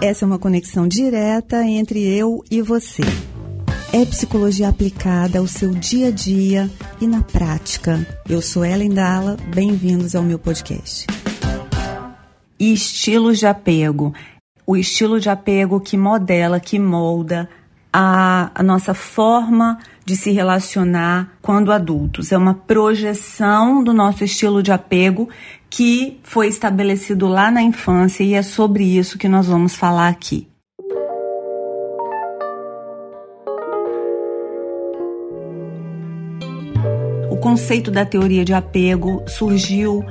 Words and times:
Essa 0.00 0.24
é 0.24 0.26
uma 0.26 0.38
conexão 0.38 0.86
direta 0.86 1.64
entre 1.64 1.98
eu 1.98 2.44
e 2.48 2.62
você. 2.62 3.02
É 3.92 4.06
psicologia 4.06 4.68
aplicada 4.68 5.40
ao 5.40 5.48
seu 5.48 5.72
dia 5.72 6.06
a 6.06 6.10
dia 6.12 6.70
e 7.00 7.06
na 7.06 7.20
prática. 7.20 8.06
Eu 8.28 8.40
sou 8.40 8.64
Ellen 8.64 8.90
Dalla, 8.90 9.36
bem-vindos 9.52 10.14
ao 10.14 10.22
meu 10.22 10.38
podcast. 10.38 11.04
Estilos 12.60 13.40
de 13.40 13.46
apego. 13.48 14.14
O 14.64 14.76
estilo 14.76 15.18
de 15.18 15.30
apego 15.30 15.80
que 15.80 15.96
modela, 15.96 16.60
que 16.60 16.78
molda 16.78 17.48
a, 17.92 18.52
a 18.54 18.62
nossa 18.62 18.94
forma 18.94 19.78
de 19.78 19.97
se 20.16 20.30
relacionar 20.30 21.32
quando 21.42 21.72
adultos. 21.72 22.32
É 22.32 22.38
uma 22.38 22.54
projeção 22.54 23.82
do 23.82 23.92
nosso 23.92 24.24
estilo 24.24 24.62
de 24.62 24.72
apego 24.72 25.28
que 25.70 26.18
foi 26.22 26.48
estabelecido 26.48 27.28
lá 27.28 27.50
na 27.50 27.62
infância 27.62 28.22
e 28.22 28.34
é 28.34 28.42
sobre 28.42 28.84
isso 28.84 29.18
que 29.18 29.28
nós 29.28 29.46
vamos 29.46 29.74
falar 29.74 30.08
aqui. 30.08 30.48
O 37.30 37.36
conceito 37.36 37.90
da 37.90 38.04
teoria 38.04 38.44
de 38.44 38.52
apego 38.52 39.22
surgiu 39.28 40.04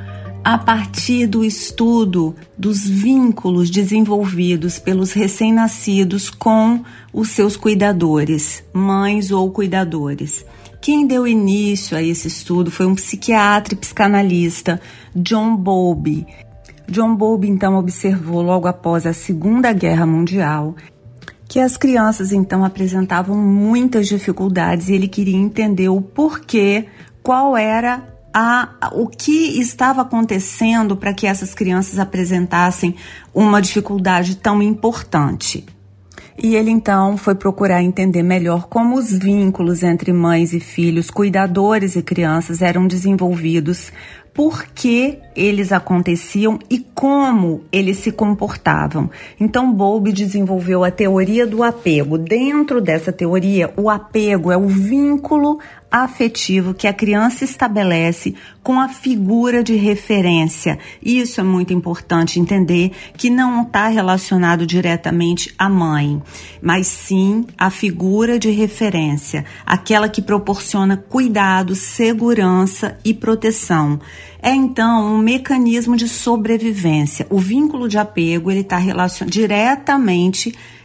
a 0.48 0.58
partir 0.58 1.28
do 1.28 1.44
estudo 1.44 2.34
dos 2.58 2.88
vínculos 2.88 3.70
desenvolvidos 3.70 4.80
pelos 4.80 5.12
recém-nascidos 5.12 6.30
com 6.30 6.86
os 7.12 7.32
seus 7.32 7.58
cuidadores, 7.58 8.64
mães 8.72 9.30
ou 9.30 9.52
cuidadores. 9.52 10.46
Quem 10.80 11.06
deu 11.06 11.28
início 11.28 11.98
a 11.98 12.02
esse 12.02 12.30
estudo 12.30 12.72
foi 12.72 12.86
um 12.86 12.96
psiquiatra 12.96 13.73
e 13.73 13.78
psicanalista, 13.78 14.80
John 15.14 15.58
Bowlby. 15.58 16.26
John 16.88 17.14
Bowlby 17.14 17.50
então 17.50 17.76
observou 17.76 18.42
logo 18.42 18.70
após 18.70 19.06
a 19.06 19.12
Segunda 19.12 19.73
Guerra 19.73 20.06
Mundial 20.06 20.78
que 21.45 21.59
as 21.59 21.76
crianças 21.76 22.32
então 22.32 22.64
apresentavam 22.64 23.36
muitas 23.36 24.08
dificuldades 24.08 24.88
e 24.88 24.94
ele 24.94 25.09
queria 25.09 25.36
entender 25.36 25.90
o 25.90 26.00
porquê, 26.00 26.86
qual 27.22 27.58
era 27.58 28.16
a, 28.40 28.92
o 28.94 29.08
que 29.08 29.60
estava 29.60 30.04
acontecendo 30.04 30.96
para 30.96 31.12
que 31.12 31.26
essas 31.26 31.56
crianças 31.56 31.98
apresentassem 31.98 32.94
uma 33.34 33.60
dificuldade 33.60 34.36
tão 34.36 34.62
importante. 34.62 35.66
E 36.38 36.56
ele 36.56 36.70
então 36.70 37.18
foi 37.18 37.34
procurar 37.34 37.82
entender 37.82 38.22
melhor 38.22 38.68
como 38.68 38.96
os 38.96 39.12
vínculos 39.12 39.82
entre 39.82 40.14
mães 40.14 40.54
e 40.54 40.60
filhos, 40.60 41.10
cuidadores 41.10 41.96
e 41.96 42.04
crianças 42.04 42.62
eram 42.62 42.86
desenvolvidos 42.86 43.92
por 44.38 44.68
que 44.68 45.18
eles 45.36 45.72
aconteciam 45.72 46.60
e 46.70 46.78
como 46.94 47.64
eles 47.72 47.98
se 47.98 48.12
comportavam. 48.12 49.10
Então, 49.40 49.74
Bowlby 49.74 50.14
desenvolveu 50.14 50.84
a 50.84 50.92
teoria 50.92 51.48
do 51.48 51.64
apego. 51.64 52.20
Dentro 52.20 52.80
dessa 52.80 53.12
teoria, 53.12 53.74
o 53.76 53.90
apego 53.90 54.52
é 54.52 54.58
o 54.58 54.68
vínculo 54.68 55.58
afetivo 55.92 56.74
que 56.74 56.88
a 56.88 56.94
criança 56.94 57.44
estabelece 57.44 58.36
com 58.62 58.80
a 58.80 58.90
figura 58.90 59.64
de 59.64 59.76
referência. 59.76 60.78
Isso 61.02 61.40
é 61.40 61.44
muito 61.44 61.74
importante 61.74 62.40
entender 62.40 62.92
que 63.16 63.30
não 63.30 63.64
está 63.64 63.88
relacionado 63.88 64.66
diretamente 64.66 65.54
à 65.58 65.70
mãe, 65.70 66.22
mas 66.62 66.88
sim 66.88 67.46
à 67.58 67.70
figura 67.70 68.38
de 68.38 68.50
referência, 68.50 69.46
aquela 69.66 70.10
que 70.10 70.22
proporciona 70.22 70.98
cuidado, 70.98 71.76
segurança 71.76 72.98
e 73.06 73.14
proteção. 73.14 74.00
É 74.42 74.54
então 74.54 75.16
um 75.16 75.18
mecanismo 75.18 75.96
de 75.96 76.08
sobrevivência. 76.08 77.26
O 77.30 77.40
vínculo 77.40 77.88
de 77.88 77.98
apego 77.98 78.52
ele 78.52 78.62
está 78.62 78.78
diretamente 79.26 80.50
relacionado 80.50 80.77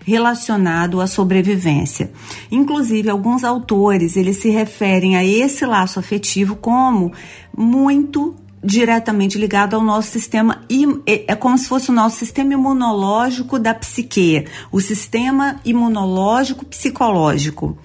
à 1.00 1.06
sobrevivência. 1.06 2.11
Inclusive, 2.50 3.08
alguns 3.08 3.45
autores 3.45 4.17
eles 4.17 4.39
se 4.39 4.50
referem 4.50 5.17
a 5.17 5.25
esse 5.25 5.64
laço 5.64 5.98
afetivo 5.98 6.57
como 6.57 7.13
muito 7.57 8.35
diretamente 8.64 9.39
ligado 9.39 9.74
ao 9.74 9.83
nosso 9.83 10.08
sistema 10.08 10.62
é 11.07 11.35
como 11.35 11.58
se 11.58 11.68
fosse 11.68 11.91
o 11.91 11.95
nosso 11.95 12.17
sistema 12.17 12.55
imunológico 12.55 13.58
da 13.58 13.74
psique, 13.74 14.46
o 14.70 14.80
sistema 14.80 15.57
imunológico 15.64 16.64
psicológico. 16.64 17.77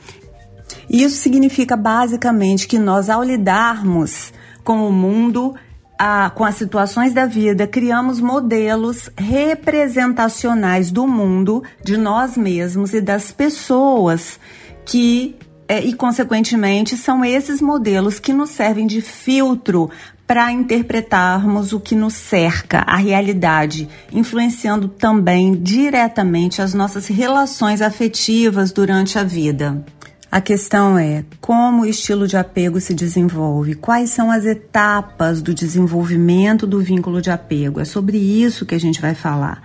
Isso 0.89 1.17
significa 1.17 1.75
basicamente 1.75 2.67
que 2.67 2.77
nós 2.77 3.09
ao 3.09 3.23
lidarmos 3.23 4.31
com 4.63 4.87
o 4.87 4.91
mundo 4.91 5.55
a, 5.97 6.29
com 6.29 6.43
as 6.43 6.55
situações 6.55 7.13
da 7.13 7.25
vida, 7.25 7.65
criamos 7.65 8.19
modelos 8.19 9.09
representacionais 9.17 10.91
do 10.91 11.07
mundo, 11.07 11.63
de 11.83 11.97
nós 11.97 12.37
mesmos 12.37 12.93
e 12.93 13.01
das 13.01 13.31
pessoas 13.31 14.39
que, 14.85 15.35
é, 15.67 15.83
e 15.83 15.93
consequentemente, 15.93 16.95
são 16.95 17.25
esses 17.25 17.61
modelos 17.61 18.19
que 18.19 18.31
nos 18.31 18.51
servem 18.51 18.85
de 18.85 19.01
filtro 19.01 19.89
para 20.27 20.51
interpretarmos 20.51 21.71
o 21.71 21.79
que 21.79 21.95
nos 21.95 22.13
cerca, 22.13 22.79
a 22.79 22.97
realidade, 22.97 23.87
influenciando 24.11 24.89
também 24.89 25.55
diretamente 25.55 26.61
as 26.61 26.73
nossas 26.73 27.07
relações 27.07 27.81
afetivas 27.81 28.73
durante 28.73 29.17
a 29.17 29.23
vida. 29.23 29.85
A 30.29 30.41
questão 30.41 30.99
é 30.99 31.23
como 31.39 31.83
o 31.83 31.85
estilo 31.85 32.27
de 32.27 32.35
apego 32.35 32.81
se 32.81 32.93
desenvolve, 32.93 33.75
quais 33.75 34.09
são 34.09 34.29
as 34.29 34.45
etapas 34.45 35.41
do 35.41 35.53
desenvolvimento 35.53 36.67
do 36.67 36.81
vínculo 36.81 37.21
de 37.21 37.31
apego. 37.31 37.79
É 37.79 37.85
sobre 37.85 38.17
isso 38.17 38.65
que 38.65 38.75
a 38.75 38.79
gente 38.79 38.99
vai 38.99 39.15
falar. 39.15 39.61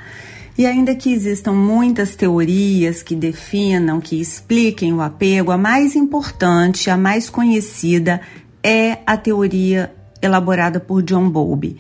E 0.57 0.65
ainda 0.65 0.95
que 0.95 1.13
existam 1.13 1.53
muitas 1.53 2.15
teorias 2.15 3.03
que 3.03 3.17
definam, 3.17 4.01
que 4.01 4.21
expliquem 4.21 4.93
o 4.93 5.01
apego, 5.01 5.51
a 5.51 5.59
mais 5.59 5.97
importante, 5.97 6.91
a 6.91 6.97
mais 6.97 7.29
conhecida 7.29 8.21
é 8.63 8.99
a 9.05 9.17
teoria 9.17 9.93
elaborada 10.21 10.79
por 10.79 11.03
John 11.03 11.29
Bowlby, 11.29 11.79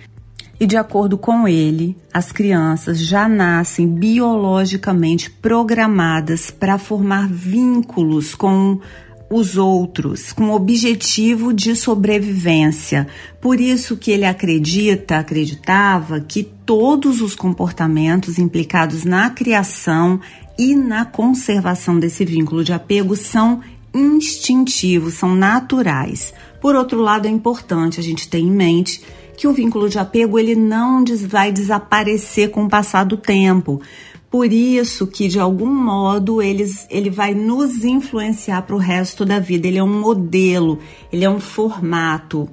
e 0.63 0.67
de 0.67 0.77
acordo 0.77 1.19
com 1.19 1.49
ele, 1.49 1.97
as 2.15 2.31
crianças 2.31 3.05
já 3.05 3.29
nascem 3.29 3.85
biologicamente 3.85 5.29
programadas 5.29 6.53
para 6.53 6.79
formar 6.79 7.29
vínculos 7.29 8.33
com 8.37 8.79
os 9.29 9.57
outros, 9.57 10.33
com 10.33 10.51
o 10.51 10.55
objetivo 10.55 11.53
de 11.53 11.75
sobrevivência. 11.75 13.09
Por 13.41 13.61
isso 13.61 13.97
que 13.97 14.13
ele 14.13 14.25
acredita, 14.25 15.19
acreditava 15.19 16.21
que 16.21 16.45
todos 16.45 17.21
os 17.21 17.35
comportamentos 17.35 18.39
implicados 18.39 19.05
na 19.05 19.31
criação 19.31 20.21
e 20.57 20.77
na 20.77 21.05
conservação 21.05 21.99
desse 21.99 22.25
vínculo 22.25 22.63
de 22.63 22.73
apego 22.73 23.17
são 23.17 23.61
instintivos, 23.93 25.15
são 25.15 25.35
naturais. 25.35 26.33
Por 26.61 26.77
outro 26.77 27.01
lado, 27.01 27.27
é 27.27 27.31
importante 27.31 27.99
a 27.99 28.03
gente 28.03 28.29
ter 28.29 28.39
em 28.39 28.49
mente 28.49 29.03
que 29.43 29.49
o 29.49 29.53
vínculo 29.53 29.89
de 29.89 29.99
apego 29.99 30.39
ele 30.39 30.55
não 30.55 31.05
vai 31.27 31.51
desaparecer 31.51 32.53
com 32.53 32.63
o 32.63 32.69
passar 32.69 33.03
do 33.03 33.17
tempo. 33.17 33.83
Por 34.31 34.53
isso 34.53 35.05
que, 35.05 35.27
de 35.27 35.41
algum 35.41 35.67
modo, 35.67 36.41
eles, 36.41 36.87
ele 36.89 37.11
vai 37.11 37.35
nos 37.35 37.85
influenciar 37.85 38.63
para 38.63 38.77
o 38.77 38.79
resto 38.79 39.25
da 39.25 39.41
vida. 39.41 39.67
Ele 39.67 39.79
é 39.79 39.83
um 39.83 40.01
modelo, 40.01 40.79
ele 41.13 41.25
é 41.25 41.29
um 41.29 41.41
formato. 41.41 42.49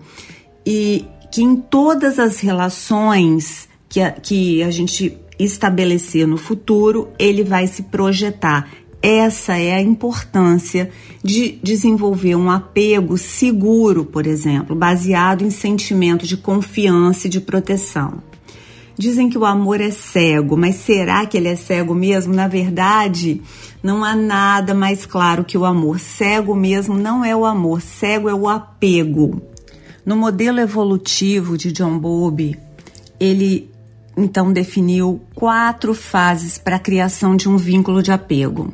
E 0.66 1.06
que 1.32 1.44
em 1.44 1.58
todas 1.58 2.18
as 2.18 2.40
relações 2.40 3.70
que 3.88 4.02
a, 4.02 4.10
que 4.10 4.64
a 4.64 4.72
gente 4.72 5.16
estabelecer 5.38 6.26
no 6.26 6.38
futuro, 6.38 7.10
ele 7.20 7.44
vai 7.44 7.68
se 7.68 7.84
projetar. 7.84 8.68
Essa 9.02 9.58
é 9.58 9.74
a 9.74 9.82
importância 9.82 10.90
de 11.24 11.58
desenvolver 11.64 12.36
um 12.36 12.52
apego 12.52 13.18
seguro, 13.18 14.04
por 14.04 14.28
exemplo, 14.28 14.76
baseado 14.76 15.44
em 15.44 15.50
sentimento 15.50 16.28
de 16.28 16.36
confiança 16.36 17.28
e 17.28 17.30
de 17.30 17.40
proteção. 17.40 18.22
Dizem 18.98 19.30
que 19.30 19.38
o 19.38 19.46
amor 19.46 19.80
é 19.80 19.92
cego, 19.92 20.58
mas 20.58 20.76
será 20.76 21.26
que 21.26 21.38
ele 21.38 21.48
é 21.48 21.56
cego 21.56 21.96
mesmo? 21.96 22.34
Na 22.34 22.50
verdade, 22.50 23.42
não 23.82 24.04
há 24.04 24.14
nada 24.14 24.74
mais 24.74 25.06
claro 25.06 25.46
que 25.46 25.58
o 25.58 25.64
amor. 25.64 26.00
Cego 26.00 26.54
mesmo 26.54 26.96
não 26.96 27.24
é 27.24 27.34
o 27.34 27.46
amor, 27.46 27.80
cego 27.80 28.28
é 28.28 28.34
o 28.34 28.50
apego. 28.50 29.42
No 30.06 30.18
modelo 30.18 30.60
evolutivo 30.60 31.58
de 31.58 31.72
John 31.72 31.98
Bowlby, 31.98 32.60
ele 33.18 33.72
então 34.18 34.52
definiu 34.52 35.22
quatro 35.34 35.94
fases 35.94 36.58
para 36.58 36.76
a 36.76 36.80
criação 36.80 37.38
de 37.38 37.48
um 37.48 37.56
vínculo 37.56 38.04
de 38.04 38.12
apego. 38.12 38.74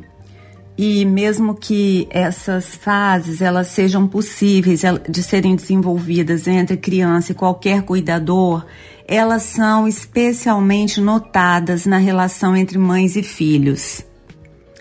E 0.78 1.06
mesmo 1.06 1.54
que 1.54 2.06
essas 2.10 2.74
fases 2.74 3.40
elas 3.40 3.68
sejam 3.68 4.06
possíveis 4.06 4.82
de 5.08 5.22
serem 5.22 5.56
desenvolvidas 5.56 6.46
entre 6.46 6.76
criança 6.76 7.32
e 7.32 7.34
qualquer 7.34 7.82
cuidador, 7.82 8.66
elas 9.08 9.44
são 9.44 9.88
especialmente 9.88 11.00
notadas 11.00 11.86
na 11.86 11.96
relação 11.96 12.54
entre 12.54 12.76
mães 12.76 13.16
e 13.16 13.22
filhos. 13.22 14.04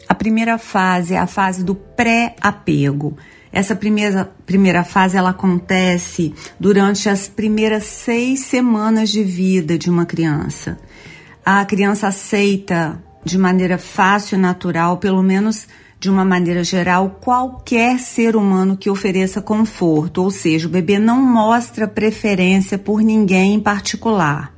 A 0.08 0.14
primeira 0.14 0.58
fase 0.58 1.14
é 1.14 1.18
a 1.18 1.28
fase 1.28 1.64
do 1.64 1.74
pré-apego. 1.74 3.18
Essa 3.52 3.74
primeira, 3.74 4.30
primeira 4.46 4.84
fase 4.84 5.16
ela 5.16 5.30
acontece 5.30 6.34
durante 6.60 7.08
as 7.08 7.30
primeiras 7.30 7.86
seis 7.86 8.42
semanas 8.42 9.10
de 9.10 9.24
vida 9.24 9.78
de 9.78 9.90
uma 9.90 10.06
criança. 10.06 10.78
A 11.46 11.64
criança 11.64 12.08
aceita 12.08 13.02
de 13.24 13.38
maneira 13.38 13.78
fácil 13.78 14.38
e 14.38 14.42
natural, 14.42 14.98
pelo 14.98 15.24
menos 15.24 15.68
de 16.00 16.10
uma 16.10 16.26
maneira 16.26 16.64
geral, 16.64 17.20
qualquer 17.22 18.00
ser 18.00 18.36
humano 18.36 18.78
que 18.78 18.90
ofereça 18.90 19.42
conforto, 19.42 20.22
ou 20.22 20.30
seja, 20.30 20.68
o 20.68 20.72
bebê 20.72 21.00
não 21.00 21.22
mostra 21.22 21.88
preferência 21.88 22.78
por 22.78 23.02
ninguém 23.02 23.56
em 23.56 23.60
particular. 23.60 24.54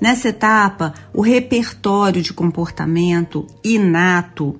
Nessa 0.00 0.28
etapa, 0.28 0.94
o 1.12 1.20
repertório 1.20 2.22
de 2.22 2.32
comportamento 2.32 3.46
inato 3.62 4.58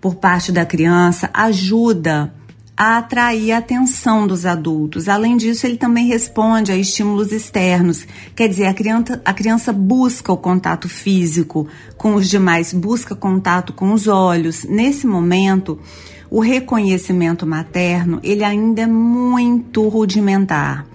por 0.00 0.14
parte 0.14 0.52
da 0.52 0.64
criança 0.64 1.28
ajuda 1.32 2.32
a 2.76 2.98
atrair 2.98 3.52
a 3.52 3.58
atenção 3.58 4.26
dos 4.26 4.44
adultos. 4.44 5.08
Além 5.08 5.36
disso, 5.36 5.66
ele 5.66 5.78
também 5.78 6.06
responde 6.06 6.70
a 6.70 6.76
estímulos 6.76 7.32
externos. 7.32 8.06
Quer 8.34 8.48
dizer, 8.48 8.66
a 8.66 8.74
criança, 8.74 9.22
a 9.24 9.32
criança 9.32 9.72
busca 9.72 10.30
o 10.32 10.36
contato 10.36 10.88
físico 10.88 11.66
com 11.96 12.14
os 12.14 12.28
demais, 12.28 12.74
busca 12.74 13.14
contato 13.14 13.72
com 13.72 13.92
os 13.92 14.06
olhos. 14.06 14.64
Nesse 14.64 15.06
momento, 15.06 15.78
o 16.30 16.40
reconhecimento 16.40 17.46
materno 17.46 18.20
ele 18.22 18.44
ainda 18.44 18.82
é 18.82 18.86
muito 18.86 19.88
rudimentar. 19.88 20.86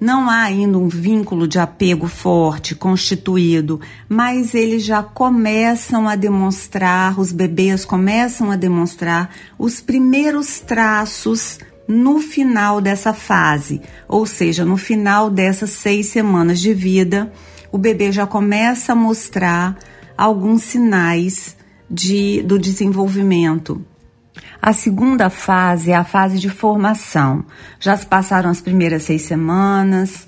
Não 0.00 0.28
há 0.28 0.42
ainda 0.42 0.76
um 0.76 0.88
vínculo 0.88 1.48
de 1.48 1.58
apego 1.58 2.06
forte 2.06 2.74
constituído, 2.74 3.80
mas 4.08 4.54
eles 4.54 4.84
já 4.84 5.02
começam 5.02 6.08
a 6.08 6.14
demonstrar, 6.14 7.18
os 7.18 7.32
bebês 7.32 7.84
começam 7.84 8.50
a 8.50 8.56
demonstrar 8.56 9.30
os 9.58 9.80
primeiros 9.80 10.60
traços 10.60 11.58
no 11.88 12.18
final 12.18 12.80
dessa 12.80 13.14
fase, 13.14 13.80
ou 14.08 14.26
seja, 14.26 14.64
no 14.64 14.76
final 14.76 15.30
dessas 15.30 15.70
seis 15.70 16.06
semanas 16.06 16.60
de 16.60 16.74
vida, 16.74 17.32
o 17.70 17.78
bebê 17.78 18.10
já 18.12 18.26
começa 18.26 18.92
a 18.92 18.96
mostrar 18.96 19.78
alguns 20.16 20.62
sinais 20.62 21.56
de, 21.90 22.42
do 22.42 22.58
desenvolvimento. 22.58 23.84
A 24.66 24.72
segunda 24.72 25.30
fase 25.30 25.92
é 25.92 25.94
a 25.94 26.02
fase 26.02 26.40
de 26.40 26.50
formação. 26.50 27.44
Já 27.78 27.96
se 27.96 28.04
passaram 28.04 28.50
as 28.50 28.60
primeiras 28.60 29.04
seis 29.04 29.22
semanas. 29.22 30.26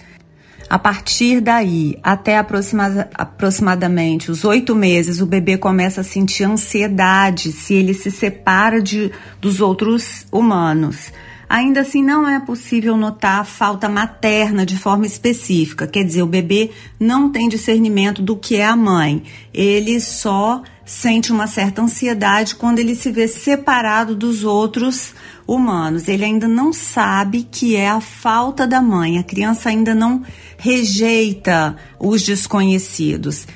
A 0.71 0.79
partir 0.79 1.41
daí, 1.41 1.99
até 2.05 2.39
aproxima, 2.39 3.09
aproximadamente 3.15 4.31
os 4.31 4.45
oito 4.45 4.77
meses, 4.77 5.21
o 5.21 5.27
bebê 5.27 5.59
começa 5.59 6.03
a 6.03 6.05
sentir 6.05 6.45
ansiedade 6.45 7.51
se 7.51 7.75
ele 7.75 7.93
se 7.93 8.13
separa 8.13 8.81
de, 8.81 9.11
dos 9.41 9.61
outros 9.61 10.25
humanos. 10.31 11.13
Ainda 11.49 11.81
assim, 11.81 12.05
não 12.05 12.29
é 12.29 12.39
possível 12.39 12.97
notar 12.97 13.41
a 13.41 13.45
falta 13.45 13.89
materna 13.89 14.65
de 14.65 14.79
forma 14.79 15.05
específica, 15.05 15.87
quer 15.87 16.05
dizer, 16.05 16.23
o 16.23 16.27
bebê 16.27 16.71
não 17.01 17.33
tem 17.33 17.49
discernimento 17.49 18.23
do 18.23 18.37
que 18.37 18.55
é 18.57 18.67
a 18.67 18.77
mãe, 18.77 19.25
ele 19.53 19.99
só 19.99 20.63
sente 20.89 21.31
uma 21.31 21.47
certa 21.47 21.83
ansiedade 21.83 22.55
quando 22.55 22.79
ele 22.79 22.95
se 22.95 23.13
vê 23.13 23.29
separado 23.29 24.17
dos 24.17 24.43
outros 24.43 25.15
humanos. 25.47 26.09
Ele 26.09 26.25
ainda 26.25 26.49
não 26.49 26.73
sabe 26.73 27.43
que 27.43 27.77
é 27.77 27.91
a 27.91 28.01
falta 28.01 28.67
da 28.67 28.81
mãe, 28.81 29.19
a 29.19 29.23
criança 29.23 29.69
ainda 29.69 29.95
não 29.95 30.23
rejeita 30.57 31.77
os 32.01 32.23
desconhecidos. 32.23 33.47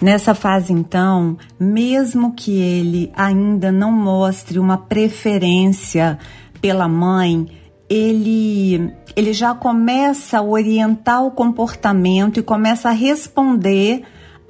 Nessa 0.00 0.34
fase, 0.34 0.72
então, 0.72 1.36
mesmo 1.60 2.32
que 2.32 2.58
ele 2.58 3.12
ainda 3.14 3.70
não 3.70 3.92
mostre 3.92 4.58
uma 4.58 4.78
preferência 4.78 6.18
pela 6.58 6.88
mãe, 6.88 7.46
ele, 7.86 8.94
ele 9.14 9.34
já 9.34 9.54
começa 9.54 10.38
a 10.38 10.42
orientar 10.42 11.22
o 11.22 11.30
comportamento 11.30 12.40
e 12.40 12.42
começa 12.42 12.88
a 12.88 12.92
responder 12.92 14.04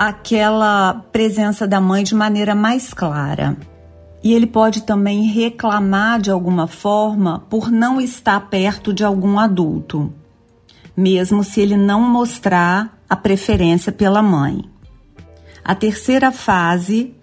aquela 0.08 0.94
presença 1.12 1.64
da 1.64 1.81
mãe 1.81 2.02
de 2.02 2.12
maneira 2.12 2.56
mais 2.56 2.93
clara. 2.93 3.56
E 4.20 4.32
ele 4.32 4.49
pode 4.49 4.82
também 4.82 5.22
reclamar 5.26 6.20
de 6.20 6.28
alguma 6.28 6.66
forma 6.66 7.44
por 7.49 7.70
não 7.70 8.00
estar 8.00 8.40
perto 8.49 8.93
de 8.93 9.04
algum 9.04 9.38
adulto, 9.38 10.12
mesmo 10.96 11.44
se 11.44 11.60
ele 11.60 11.76
não 11.76 12.00
mostrar 12.00 12.99
a 13.08 13.14
preferência 13.14 13.93
pela 13.93 14.20
mãe. 14.20 14.64
A 15.64 15.72
terceira 15.72 16.32
fase 16.32 17.14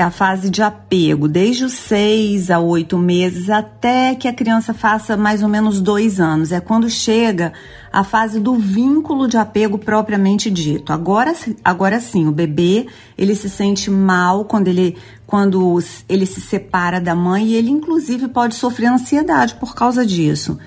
é 0.00 0.02
a 0.02 0.10
fase 0.10 0.48
de 0.48 0.62
apego, 0.62 1.28
desde 1.28 1.64
os 1.64 1.74
seis 1.74 2.50
a 2.50 2.58
oito 2.58 2.96
meses 2.98 3.50
até 3.50 4.14
que 4.14 4.26
a 4.26 4.32
criança 4.32 4.72
faça 4.72 5.16
mais 5.16 5.42
ou 5.42 5.48
menos 5.48 5.80
dois 5.80 6.18
anos. 6.18 6.52
É 6.52 6.60
quando 6.60 6.88
chega 6.88 7.52
a 7.92 8.02
fase 8.02 8.40
do 8.40 8.54
vínculo 8.54 9.28
de 9.28 9.36
apego 9.36 9.78
propriamente 9.78 10.50
dito. 10.50 10.92
Agora, 10.92 11.34
agora 11.62 12.00
sim, 12.00 12.26
o 12.26 12.32
bebê 12.32 12.86
ele 13.16 13.34
se 13.34 13.50
sente 13.50 13.90
mal 13.90 14.44
quando 14.44 14.68
ele 14.68 14.96
quando 15.26 15.78
ele 16.08 16.26
se 16.26 16.40
separa 16.40 17.00
da 17.00 17.14
mãe 17.14 17.48
e 17.48 17.54
ele 17.54 17.70
inclusive 17.70 18.26
pode 18.26 18.54
sofrer 18.54 18.86
ansiedade 18.86 19.54
por 19.56 19.74
causa 19.74 20.04
disso. 20.04 20.58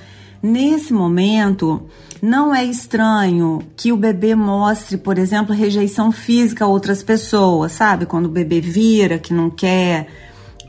Nesse 0.43 0.91
momento, 0.91 1.83
não 2.21 2.53
é 2.53 2.65
estranho 2.65 3.59
que 3.77 3.93
o 3.93 3.97
bebê 3.97 4.35
mostre, 4.35 4.97
por 4.97 5.17
exemplo, 5.17 5.55
rejeição 5.55 6.11
física 6.11 6.65
a 6.65 6.67
outras 6.67 7.01
pessoas, 7.01 7.71
sabe? 7.71 8.05
Quando 8.05 8.25
o 8.25 8.29
bebê 8.29 8.59
vira, 8.59 9.17
que 9.17 9.33
não 9.33 9.49
quer 9.49 10.07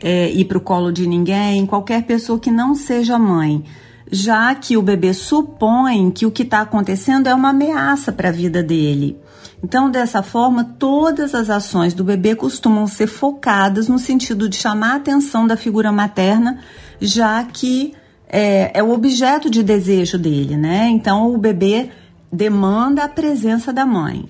é, 0.01 0.31
ir 0.31 0.45
para 0.45 0.59
o 0.59 0.61
colo 0.61 0.93
de 0.93 1.09
ninguém, 1.09 1.67
qualquer 1.67 2.05
pessoa 2.05 2.39
que 2.39 2.53
não 2.53 2.77
seja 2.77 3.19
mãe. 3.19 3.65
Já 4.13 4.55
que 4.55 4.77
o 4.77 4.83
bebê 4.83 5.13
supõe 5.13 6.09
que 6.13 6.25
o 6.25 6.31
que 6.31 6.45
está 6.45 6.61
acontecendo 6.61 7.27
é 7.27 7.35
uma 7.35 7.49
ameaça 7.49 8.13
para 8.13 8.29
a 8.29 8.33
vida 8.33 8.63
dele. 8.63 9.19
Então, 9.61 9.91
dessa 9.91 10.23
forma, 10.23 10.63
todas 10.79 11.35
as 11.35 11.51
ações 11.51 11.95
do 11.95 12.05
bebê 12.05 12.37
costumam 12.37 12.87
ser 12.87 13.09
focadas 13.09 13.89
no 13.89 13.99
sentido 13.99 14.49
de 14.49 14.55
chamar 14.55 14.93
a 14.93 14.97
atenção 14.97 15.49
da 15.49 15.57
figura 15.57 15.91
materna, 15.91 16.61
já 17.01 17.43
que 17.43 17.93
é, 18.37 18.73
é 18.75 18.83
o 18.83 18.91
objeto 18.91 19.49
de 19.49 19.63
desejo 19.63 20.19
dele, 20.19 20.57
né? 20.57 20.89
Então 20.89 21.33
o 21.33 21.39
bebê 21.39 21.91
demanda 22.33 23.05
a 23.05 23.09
presença 23.09 23.73
da 23.73 23.87
mãe. 23.87 24.29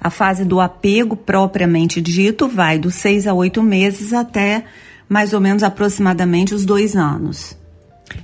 A 0.00 0.08
fase 0.08 0.46
do 0.46 0.58
apego 0.58 1.14
propriamente 1.14 2.00
dito 2.00 2.48
vai 2.48 2.78
dos 2.78 2.94
seis 2.94 3.26
a 3.26 3.34
oito 3.34 3.62
meses 3.62 4.14
até 4.14 4.64
mais 5.06 5.34
ou 5.34 5.40
menos 5.42 5.62
aproximadamente 5.62 6.54
os 6.54 6.64
dois 6.64 6.96
anos. 6.96 7.54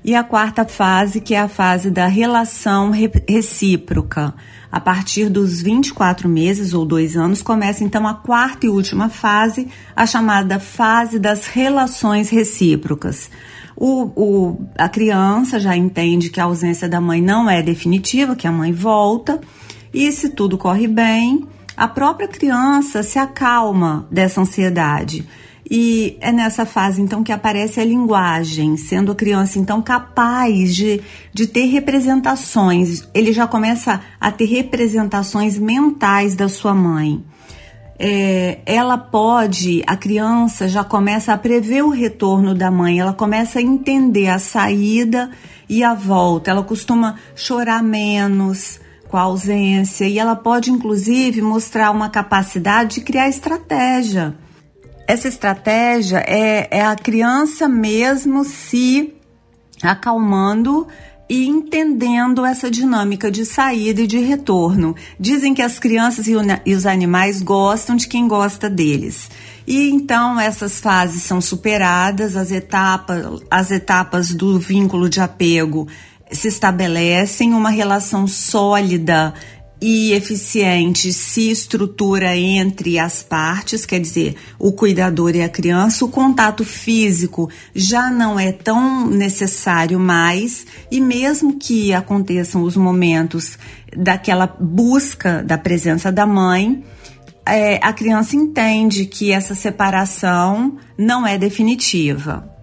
E 0.03 0.15
a 0.15 0.25
quarta 0.25 0.65
fase, 0.65 1.21
que 1.21 1.35
é 1.35 1.41
a 1.41 1.49
fase 1.49 1.91
da 1.91 2.07
relação 2.07 2.91
recíproca. 2.91 4.35
A 4.73 4.81
partir 4.81 5.29
dos 5.29 5.61
24 5.61 6.29
meses 6.29 6.73
ou 6.73 6.87
dois 6.87 7.15
anos, 7.15 7.43
começa 7.43 7.85
então 7.85 8.07
a 8.07 8.15
quarta 8.15 8.65
e 8.65 8.71
última 8.71 9.11
fase, 9.11 9.69
a 9.95 10.07
chamada 10.07 10.59
fase 10.59 11.19
das 11.19 11.47
relações 11.47 12.31
recíprocas. 12.31 13.31
O, 13.81 14.11
o, 14.17 14.67
a 14.77 14.89
criança 14.89 15.61
já 15.61 15.77
entende 15.77 16.31
que 16.31 16.41
a 16.41 16.45
ausência 16.45 16.89
da 16.89 17.01
mãe 17.01 17.23
não 17.23 17.49
é 17.49 17.63
definitiva, 17.63 18.35
que 18.35 18.49
a 18.49 18.51
mãe 18.51 18.73
volta, 18.73 19.41
e 19.95 20.11
se 20.11 20.31
tudo 20.31 20.59
corre 20.59 20.89
bem, 20.89 21.47
a 21.77 21.87
própria 21.87 22.27
criança 22.27 23.05
se 23.05 23.21
acalma 23.21 24.09
dessa 24.11 24.41
ansiedade. 24.41 25.25
E 25.71 26.17
é 26.21 26.33
nessa 26.33 26.67
fase 26.67 27.01
então 27.01 27.23
que 27.23 27.31
aparece 27.31 27.79
a 27.79 27.85
linguagem, 27.85 28.77
sendo 28.77 29.13
a 29.13 29.15
criança 29.15 29.61
então 29.61 29.81
capaz 29.81 30.75
de, 30.75 31.01
de 31.33 31.47
ter 31.47 31.67
representações. 31.67 33.07
Ele 33.15 33.33
já 33.33 33.47
começa 33.47 34.01
a 34.21 34.33
ter 34.33 34.47
representações 34.47 35.57
mentais 35.57 36.35
da 36.35 36.49
sua 36.49 36.75
mãe 36.75 37.23
é, 37.99 38.61
ela 38.65 38.97
pode, 38.97 39.83
a 39.87 39.97
criança 39.97 40.69
já 40.69 40.85
começa 40.85 41.33
a 41.33 41.39
prever 41.39 41.83
o 41.83 41.91
retorno 41.91 42.55
da 42.55 42.71
mãe, 42.71 43.01
ela 43.01 43.13
começa 43.13 43.59
a 43.59 43.63
entender 43.63 44.29
a 44.29 44.39
saída 44.39 45.31
e 45.69 45.83
a 45.83 45.95
volta, 45.95 46.51
ela 46.51 46.63
costuma 46.63 47.17
chorar 47.35 47.83
menos 47.83 48.81
com 49.09 49.17
a 49.17 49.23
ausência 49.23 50.05
e 50.05 50.19
ela 50.19 50.37
pode 50.37 50.71
inclusive 50.71 51.43
mostrar 51.43 51.91
uma 51.91 52.09
capacidade 52.09 52.97
de 52.97 53.01
criar 53.01 53.29
estratégia. 53.29 54.35
Essa 55.07 55.27
estratégia 55.27 56.19
é, 56.19 56.69
é 56.71 56.85
a 56.85 56.95
criança 56.95 57.67
mesmo 57.67 58.45
se 58.45 59.15
acalmando 59.83 60.87
e 61.29 61.47
entendendo 61.47 62.45
essa 62.45 62.71
dinâmica 62.71 63.31
de 63.31 63.45
saída 63.45 64.01
e 64.01 64.07
de 64.07 64.19
retorno. 64.19 64.97
Dizem 65.21 65.53
que 65.53 65.63
as 65.63 65.79
crianças 65.79 66.27
e, 66.27 66.35
os 66.75 66.87
animais 66.87 67.43
gostam 67.43 67.97
de 67.97 68.09
quem 68.09 68.27
gosta 68.27 68.71
deles. 68.71 69.31
E 69.67 69.91
então 69.91 70.41
essas 70.41 70.81
fases 70.81 71.23
são 71.23 71.41
superadas, 71.41 72.37
as 72.37 72.51
etapas, 72.51 73.43
as 73.51 73.71
etapas 73.71 74.35
do 74.35 74.59
vínculo 74.59 75.09
de 75.09 75.21
apego 75.21 75.87
se 76.31 76.49
estabelecem, 76.49 77.55
uma 77.55 77.71
relação 77.71 78.27
sólida 78.27 79.33
e 79.81 80.13
eficiente 80.13 81.13
se 81.13 81.51
estrutura 81.51 82.37
entre 82.37 82.99
as 82.99 83.23
partes, 83.23 83.87
quer 83.87 84.01
dizer, 84.01 84.35
o 84.59 84.73
cuidador 84.73 85.37
e 85.37 85.43
a 85.43 85.49
criança. 85.49 86.05
O 86.05 86.09
contato 86.09 86.65
físico 86.65 87.49
já 87.75 88.11
não 88.11 88.39
é 88.39 88.51
tão 88.51 89.07
necessário 89.09 89.99
mais, 89.99 90.67
e 90.91 91.01
mesmo 91.01 91.59
que 91.59 91.93
aconteçam 91.93 92.63
os 92.63 92.77
momentos 92.77 93.59
daquela 93.97 94.47
busca 94.47 95.43
da 95.43 95.57
presença 95.57 96.11
da 96.11 96.27
mãe, 96.27 96.85
é, 97.47 97.81
a 97.83 97.93
criança 97.93 98.37
entende 98.37 99.07
que 99.07 99.33
essa 99.33 99.55
separação 99.55 100.77
não 100.99 101.27
é 101.27 101.39
definitiva. 101.39 102.58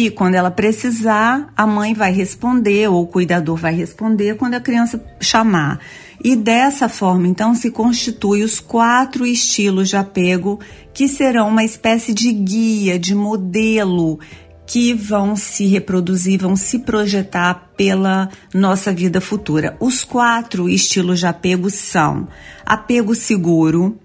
E 0.00 0.10
quando 0.10 0.36
ela 0.36 0.48
precisar, 0.48 1.52
a 1.56 1.66
mãe 1.66 1.92
vai 1.92 2.12
responder 2.12 2.88
ou 2.88 3.02
o 3.02 3.06
cuidador 3.08 3.56
vai 3.56 3.74
responder 3.74 4.36
quando 4.36 4.54
a 4.54 4.60
criança 4.60 5.04
chamar. 5.20 5.80
E 6.22 6.36
dessa 6.36 6.88
forma, 6.88 7.26
então, 7.26 7.52
se 7.52 7.68
constitui 7.68 8.44
os 8.44 8.60
quatro 8.60 9.26
estilos 9.26 9.88
de 9.88 9.96
apego 9.96 10.60
que 10.94 11.08
serão 11.08 11.48
uma 11.48 11.64
espécie 11.64 12.14
de 12.14 12.30
guia, 12.32 12.96
de 12.96 13.12
modelo 13.12 14.20
que 14.64 14.94
vão 14.94 15.34
se 15.34 15.66
reproduzir, 15.66 16.38
vão 16.38 16.54
se 16.54 16.78
projetar 16.78 17.72
pela 17.76 18.28
nossa 18.54 18.92
vida 18.92 19.20
futura. 19.20 19.76
Os 19.80 20.04
quatro 20.04 20.68
estilos 20.68 21.18
de 21.18 21.26
apego 21.26 21.68
são 21.70 22.28
apego 22.64 23.16
seguro, 23.16 23.98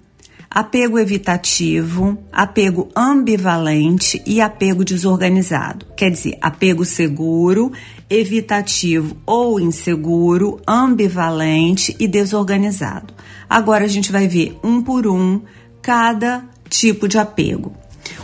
apego 0.53 0.99
evitativo, 0.99 2.17
apego 2.31 2.89
ambivalente 2.95 4.21
e 4.23 4.39
apego 4.39 4.83
desorganizado. 4.83 5.87
Quer 5.97 6.11
dizer, 6.11 6.37
apego 6.39 6.85
seguro, 6.85 7.71
evitativo 8.07 9.17
ou 9.25 9.59
inseguro, 9.59 10.61
ambivalente 10.67 11.95
e 11.99 12.07
desorganizado. 12.07 13.13
Agora 13.49 13.85
a 13.85 13.87
gente 13.87 14.11
vai 14.11 14.27
ver 14.27 14.55
um 14.63 14.81
por 14.81 15.07
um 15.07 15.41
cada 15.81 16.45
tipo 16.69 17.07
de 17.07 17.17
apego. 17.17 17.73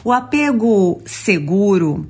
O 0.03 0.12
apego 0.12 1.01
seguro 1.05 2.07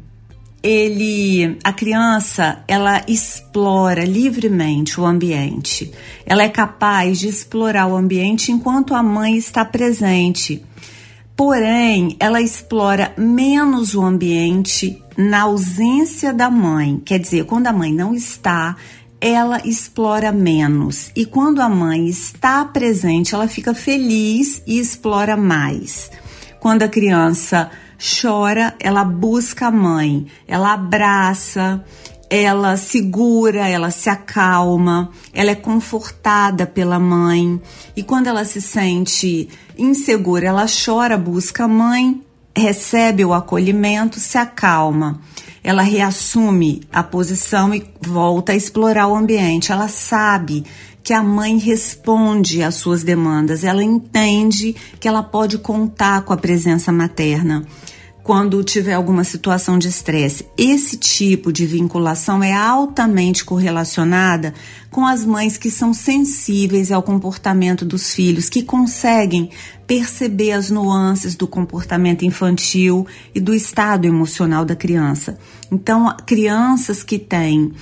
ele 0.62 1.58
a 1.64 1.72
criança 1.72 2.64
ela 2.68 3.04
explora 3.08 4.04
livremente 4.04 5.00
o 5.00 5.06
ambiente. 5.06 5.92
Ela 6.26 6.44
é 6.44 6.50
capaz 6.50 7.20
de 7.20 7.28
explorar 7.28 7.88
o 7.88 7.96
ambiente 7.96 8.52
enquanto 8.52 8.94
a 8.94 9.02
mãe 9.02 9.38
está 9.38 9.64
presente. 9.64 10.64
Porém, 11.36 12.18
ela 12.20 12.42
explora 12.42 13.14
menos 13.18 13.96
o 13.96 14.02
ambiente 14.02 15.02
na 15.18 15.44
ausência 15.44 16.34
da 16.34 16.50
mãe. 16.50 17.02
Quer 17.06 17.18
dizer, 17.20 17.46
quando 17.46 17.68
a 17.68 17.74
mãe 17.74 17.94
não 17.94 18.14
está, 18.14 18.76
ela 19.22 19.62
explora 19.66 20.34
menos. 20.34 21.12
E 21.16 21.26
quando 21.26 21.62
a 21.62 21.70
mãe 21.70 22.08
está 22.08 22.66
presente, 22.66 23.34
ela 23.34 23.48
fica 23.48 23.74
feliz 23.74 24.62
e 24.68 24.80
explora 24.80 25.38
mais. 25.38 26.12
Quando 26.60 26.84
a 26.84 26.90
criança 26.90 27.72
chora, 28.00 28.74
ela 28.80 29.04
busca 29.04 29.68
a 29.68 29.72
mãe, 29.72 30.26
ela 30.48 30.74
abraça, 30.74 31.84
ela 32.30 32.78
segura, 32.78 33.68
ela 33.68 33.92
se 33.92 34.10
acalma, 34.10 35.10
ela 35.34 35.52
é 35.52 35.56
confortada 35.56 36.66
pela 36.66 37.00
mãe. 37.00 37.60
E 37.96 38.04
quando 38.04 38.28
ela 38.28 38.46
se 38.46 38.62
sente 38.62 39.50
insegura, 39.78 40.48
ela 40.48 40.66
chora, 40.68 41.18
busca 41.18 41.66
a 41.66 41.68
mãe, 41.68 42.22
recebe 42.56 43.26
o 43.26 43.34
acolhimento, 43.34 44.20
se 44.20 44.38
acalma. 44.38 45.20
Ela 45.64 45.82
reassume 45.82 46.84
a 46.92 47.04
posição 47.04 47.74
e 47.74 47.84
volta 48.00 48.54
a 48.54 48.56
explorar 48.56 49.08
o 49.08 49.16
ambiente. 49.16 49.72
Ela 49.72 49.90
sabe 49.90 50.64
que 51.04 51.14
a 51.14 51.24
mãe 51.24 51.58
responde 51.58 52.62
às 52.62 52.76
suas 52.76 53.04
demandas, 53.04 53.64
ela 53.64 53.84
entende 53.84 54.76
que 55.00 55.08
ela 55.08 55.24
pode 55.24 55.58
contar 55.58 56.22
com 56.22 56.34
a 56.34 56.38
presença 56.38 56.92
materna 56.92 57.66
quando 58.30 58.64
tiver 58.64 58.94
alguma 58.94 59.24
situação 59.24 59.80
de 59.80 59.88
estresse. 59.88 60.46
Esse 60.56 60.98
tipo 60.98 61.52
de 61.52 61.66
vinculação 61.66 62.44
é 62.44 62.54
altamente 62.54 63.44
correlacionada 63.44 64.54
com 64.92 65.04
as 65.04 65.26
mães 65.26 65.58
que 65.58 65.72
são 65.72 65.96
sensíveis 65.96 66.92
ao 66.92 67.02
comportamento 67.02 67.84
dos 67.84 68.14
filhos, 68.14 68.48
que 68.48 68.62
conseguem 68.62 69.50
perceber 69.88 70.52
as 70.52 70.70
nuances 70.70 71.34
do 71.34 71.48
comportamento 71.48 72.24
infantil 72.24 73.08
e 73.34 73.40
do 73.40 73.52
estado 73.52 74.06
emocional 74.06 74.64
da 74.64 74.76
criança. 74.76 75.40
Então, 75.72 76.16
crianças 76.24 77.02
que 77.02 77.18
têm 77.18 77.74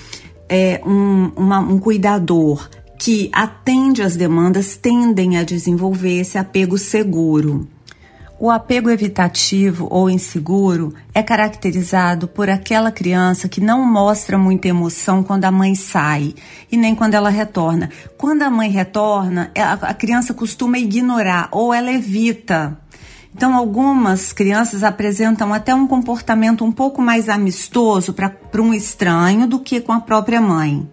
é, 0.48 0.82
um, 0.86 1.30
uma, 1.36 1.60
um 1.60 1.78
cuidador 1.78 2.70
que 2.98 3.30
atende 3.34 4.02
às 4.02 4.16
demandas 4.16 4.78
tendem 4.78 5.36
a 5.36 5.44
desenvolver 5.44 6.22
esse 6.22 6.38
apego 6.38 6.78
seguro. 6.78 7.68
O 8.40 8.52
apego 8.52 8.92
evitativo 8.92 9.88
ou 9.90 10.12
inseguro 10.12 10.94
é 11.12 11.24
caracterizado 11.24 12.28
por 12.28 12.52
aquela 12.52 12.92
criança 12.92 13.50
que 13.50 13.60
não 13.60 13.84
mostra 13.84 14.38
muita 14.38 14.68
emoção 14.68 15.24
quando 15.24 15.46
a 15.46 15.52
mãe 15.52 15.74
sai 15.74 16.36
e 16.72 16.78
nem 16.78 16.94
quando 16.94 17.16
ela 17.16 17.32
retorna. 17.32 17.90
Quando 18.16 18.44
a 18.44 18.50
mãe 18.52 18.70
retorna, 18.70 19.50
é, 19.56 19.64
a 19.64 19.92
criança 19.92 20.36
costuma 20.36 20.78
ignorar 20.78 21.50
ou 21.52 21.74
ela 21.74 21.92
evita. 21.92 22.80
Então, 23.34 23.56
algumas 23.56 24.32
crianças 24.32 24.84
apresentam 24.84 25.52
até 25.52 25.74
um 25.74 25.88
comportamento 25.88 26.64
um 26.64 26.72
pouco 26.72 27.02
mais 27.02 27.30
amistoso 27.30 28.14
para 28.14 28.62
um 28.62 28.72
estranho 28.72 29.48
do 29.48 29.60
que 29.60 29.82
com 29.82 29.94
a 29.94 30.00
própria 30.00 30.40
mãe. 30.40 30.88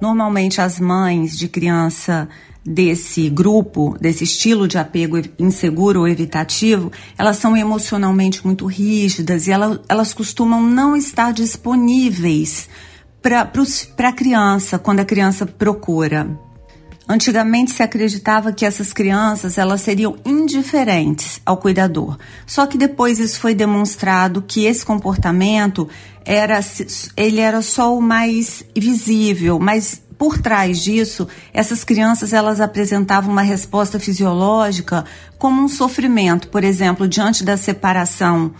Normalmente, 0.00 0.62
as 0.62 0.80
mães 0.80 1.38
de 1.38 1.46
criança 1.46 2.26
desse 2.64 3.28
grupo, 3.28 3.96
desse 4.00 4.24
estilo 4.24 4.66
de 4.66 4.78
apego 4.78 5.20
inseguro 5.38 6.00
ou 6.00 6.08
evitativo, 6.08 6.90
elas 7.18 7.36
são 7.36 7.56
emocionalmente 7.56 8.44
muito 8.44 8.66
rígidas 8.66 9.46
e 9.46 9.50
elas, 9.50 9.80
elas 9.88 10.14
costumam 10.14 10.62
não 10.62 10.96
estar 10.96 11.32
disponíveis 11.32 12.68
para 13.20 13.50
a 14.08 14.12
criança 14.12 14.78
quando 14.78 15.00
a 15.00 15.04
criança 15.04 15.44
procura. 15.44 16.38
Antigamente 17.06 17.70
se 17.70 17.82
acreditava 17.82 18.50
que 18.50 18.64
essas 18.64 18.90
crianças 18.90 19.58
elas 19.58 19.82
seriam 19.82 20.16
indiferentes 20.24 21.38
ao 21.44 21.58
cuidador. 21.58 22.16
Só 22.46 22.66
que 22.66 22.78
depois 22.78 23.18
isso 23.18 23.38
foi 23.38 23.54
demonstrado 23.54 24.40
que 24.40 24.64
esse 24.64 24.86
comportamento 24.86 25.86
era 26.24 26.58
ele 27.14 27.40
era 27.40 27.60
só 27.60 27.94
o 27.94 28.00
mais 28.00 28.64
visível, 28.74 29.58
mas 29.58 30.00
por 30.18 30.38
trás 30.38 30.80
disso, 30.80 31.26
essas 31.52 31.84
crianças 31.84 32.32
elas 32.32 32.60
apresentavam 32.60 33.30
uma 33.32 33.42
resposta 33.42 33.98
fisiológica 33.98 35.04
como 35.38 35.62
um 35.62 35.68
sofrimento, 35.68 36.48
por 36.48 36.64
exemplo, 36.64 37.08
diante 37.08 37.44
da 37.44 37.56
separação 37.56 38.52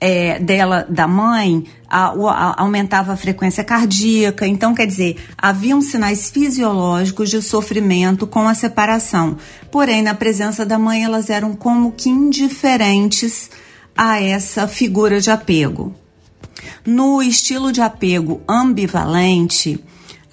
é, 0.00 0.38
dela 0.38 0.86
da 0.88 1.06
mãe, 1.06 1.64
a, 1.88 2.08
a, 2.08 2.62
aumentava 2.62 3.12
a 3.12 3.16
frequência 3.16 3.64
cardíaca. 3.64 4.46
Então, 4.46 4.74
quer 4.74 4.86
dizer, 4.86 5.16
haviam 5.38 5.80
sinais 5.80 6.28
fisiológicos 6.30 7.30
de 7.30 7.40
sofrimento 7.40 8.26
com 8.26 8.46
a 8.46 8.54
separação. 8.54 9.38
Porém, 9.70 10.02
na 10.02 10.14
presença 10.14 10.66
da 10.66 10.78
mãe, 10.78 11.04
elas 11.04 11.30
eram 11.30 11.54
como 11.54 11.92
que 11.92 12.10
indiferentes 12.10 13.50
a 13.96 14.20
essa 14.20 14.66
figura 14.68 15.20
de 15.20 15.30
apego. 15.30 15.94
No 16.84 17.22
estilo 17.22 17.72
de 17.72 17.80
apego 17.80 18.42
ambivalente, 18.48 19.82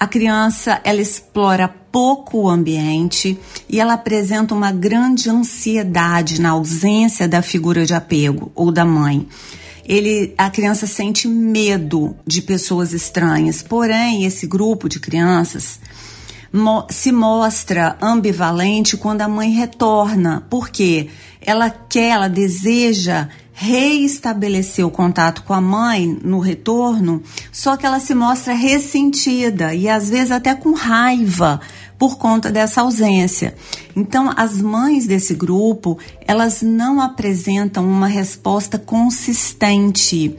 a 0.01 0.07
criança 0.07 0.81
ela 0.83 0.99
explora 0.99 1.67
pouco 1.67 2.39
o 2.39 2.49
ambiente 2.49 3.37
e 3.69 3.79
ela 3.79 3.93
apresenta 3.93 4.55
uma 4.55 4.71
grande 4.71 5.29
ansiedade 5.29 6.41
na 6.41 6.49
ausência 6.49 7.27
da 7.27 7.43
figura 7.43 7.85
de 7.85 7.93
apego 7.93 8.51
ou 8.55 8.71
da 8.71 8.83
mãe. 8.83 9.27
Ele, 9.85 10.33
a 10.35 10.49
criança 10.49 10.87
sente 10.87 11.27
medo 11.27 12.15
de 12.25 12.41
pessoas 12.41 12.93
estranhas, 12.93 13.61
porém 13.61 14.25
esse 14.25 14.47
grupo 14.47 14.89
de 14.89 14.99
crianças 14.99 15.79
se 16.89 17.11
mostra 17.11 17.95
ambivalente 18.01 18.97
quando 18.97 19.21
a 19.21 19.27
mãe 19.27 19.51
retorna, 19.51 20.47
porque 20.49 21.09
ela 21.39 21.69
quer, 21.69 22.09
ela 22.09 22.27
deseja 22.27 23.29
reestabelecer 23.53 24.85
o 24.85 24.91
contato 24.91 25.43
com 25.43 25.53
a 25.53 25.61
mãe 25.61 26.19
no 26.23 26.39
retorno, 26.39 27.21
só 27.51 27.77
que 27.77 27.85
ela 27.85 27.99
se 27.99 28.15
mostra 28.15 28.53
ressentida 28.53 29.73
e 29.73 29.87
às 29.87 30.09
vezes 30.09 30.31
até 30.31 30.55
com 30.55 30.73
raiva 30.73 31.59
por 32.01 32.17
conta 32.17 32.49
dessa 32.49 32.81
ausência. 32.81 33.53
Então, 33.95 34.33
as 34.35 34.59
mães 34.59 35.05
desse 35.05 35.35
grupo, 35.35 35.99
elas 36.25 36.63
não 36.63 36.99
apresentam 36.99 37.87
uma 37.87 38.07
resposta 38.07 38.79
consistente. 38.79 40.35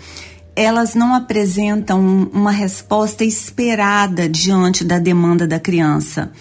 Elas 0.57 0.97
não 0.97 1.15
apresentam 1.15 2.29
uma 2.33 2.51
resposta 2.51 3.25
esperada 3.25 4.29
diante 4.29 4.85
da 4.85 4.99
demanda 4.99 5.47
da 5.47 5.61
criança. 5.61 6.33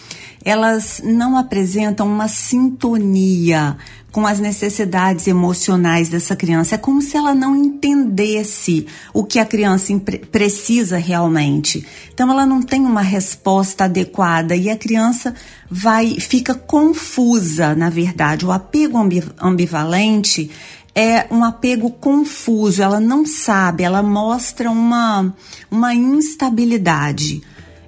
Elas 0.44 1.02
não 1.04 1.38
apresentam 1.38 2.08
uma 2.08 2.28
sintonia 2.28 3.78
com 4.12 4.28
as 4.28 4.40
necessidades 4.40 5.28
emocionais 5.28 6.10
dessa 6.10 6.36
criança. 6.36 6.76
É 6.76 6.78
como 6.78 7.02
se 7.02 7.16
ela 7.16 7.34
não 7.34 7.56
entendesse 7.56 8.86
o 9.14 9.24
que 9.24 9.40
a 9.40 9.46
criança 9.46 9.94
precisa 10.32 10.98
realmente. 10.98 11.86
Então 12.14 12.30
ela 12.30 12.46
não 12.46 12.62
tem 12.62 12.82
uma 12.82 13.02
resposta 13.02 13.86
adequada 13.86 14.56
e 14.56 14.70
a 14.70 14.78
criança 14.78 15.34
vai 15.70 16.20
fica 16.20 16.54
confusa, 16.54 17.74
na 17.74 17.90
verdade. 17.90 18.46
O 18.46 18.52
apego 18.52 18.98
ambivalente 19.40 20.52
é 20.94 21.26
um 21.32 21.44
apego 21.44 21.90
confuso, 21.90 22.82
ela 22.82 23.00
não 23.00 23.26
sabe, 23.26 23.84
ela 23.84 24.04
mostra 24.04 24.70
uma, 24.70 25.34
uma 25.70 25.94
instabilidade. 25.94 27.42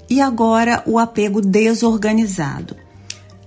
E 0.09 0.21
agora 0.21 0.83
o 0.85 0.99
apego 0.99 1.41
desorganizado. 1.41 2.75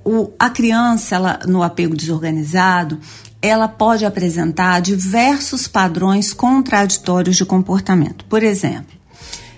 o, 0.05 0.31
a 0.39 0.49
criança, 0.49 1.17
ela, 1.17 1.41
no 1.47 1.63
apego 1.63 1.97
desorganizado, 1.97 3.01
ela 3.43 3.69
pode 3.69 4.05
apresentar 4.05 4.81
diversos 4.81 5.69
padrões 5.69 6.33
contraditórios 6.33 7.37
de 7.37 7.45
comportamento. 7.45 8.25
Por 8.27 8.43
exemplo, 8.43 8.97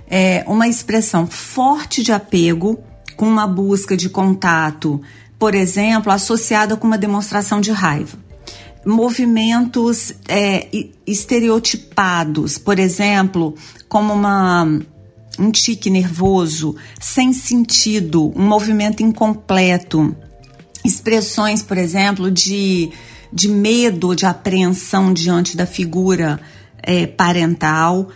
é, 0.09 0.45
uma 0.47 0.67
expressão 0.67 1.27
forte 1.27 2.03
de 2.03 2.13
apego 2.13 2.79
com 3.17 3.27
uma 3.27 3.47
busca 3.47 3.97
de 3.97 4.09
contato, 4.09 5.01
por 5.39 5.55
exemplo, 5.55 6.11
associada 6.11 6.77
com 6.77 6.87
uma 6.87 6.99
demonstração 6.99 7.61
de 7.61 7.71
raiva. 7.71 8.19
Movimentos 8.87 10.15
é, 10.29 10.67
estereotipados, 11.07 12.57
por 12.57 12.79
exemplo, 12.79 13.55
como 13.89 14.15
uma, 14.15 14.81
um 15.39 15.51
tique 15.51 15.89
nervoso, 15.89 16.75
sem 17.01 17.33
sentido, 17.33 18.33
um 18.35 18.47
movimento 18.47 19.03
incompleto. 19.03 20.15
Expressões, 20.85 21.63
por 21.63 21.79
exemplo, 21.79 22.31
de, 22.31 22.91
de 23.33 23.49
medo, 23.49 24.15
de 24.15 24.27
apreensão 24.27 25.13
diante 25.13 25.57
da 25.57 25.67
figura 25.67 26.41
é, 26.83 27.07
parental, 27.07 28.09